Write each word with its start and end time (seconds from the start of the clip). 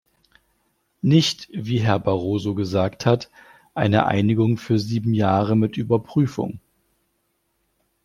Nicht, 1.03 1.47
wie 1.53 1.79
Herr 1.79 1.99
Barroso 1.99 2.55
gesagt 2.55 3.05
hat, 3.05 3.29
eine 3.75 4.07
Einigung 4.07 4.57
für 4.57 4.79
sieben 4.79 5.13
Jahre 5.13 5.55
mit 5.55 5.77
Überprüfung. 5.77 6.59